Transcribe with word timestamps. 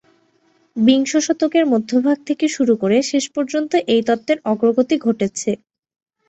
বিংশ 0.75 1.11
শতকের 1.25 1.65
মধ্যভাগ 1.73 2.17
থেকে 2.27 2.45
শুরু 2.55 2.73
করে 2.81 2.97
শেষ 3.11 3.25
পর্যন্ত 3.35 3.71
এই 3.93 4.01
তত্ত্বের 4.07 4.37
অগ্রগতি 4.45 4.95
ঘটেছে। 4.99 5.51